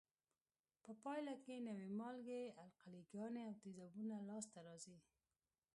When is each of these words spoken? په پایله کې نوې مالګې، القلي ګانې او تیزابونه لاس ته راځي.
په 0.83 0.91
پایله 1.03 1.33
کې 1.43 1.55
نوې 1.67 1.87
مالګې، 1.99 2.43
القلي 2.63 3.01
ګانې 3.13 3.41
او 3.49 3.53
تیزابونه 3.61 4.15
لاس 4.29 4.45
ته 4.53 4.59
راځي. 4.67 4.97